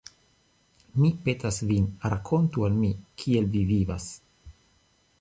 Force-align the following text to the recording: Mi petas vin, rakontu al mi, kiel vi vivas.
Mi 1.01 1.11
petas 1.27 1.61
vin, 1.73 1.85
rakontu 2.15 2.67
al 2.71 2.81
mi, 2.81 2.93
kiel 3.25 3.55
vi 3.57 3.67
vivas. 3.77 4.13